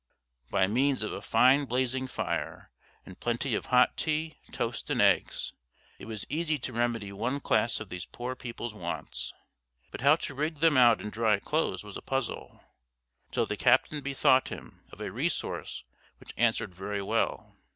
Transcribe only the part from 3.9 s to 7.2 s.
tea, toast, and eggs, it was easy to remedy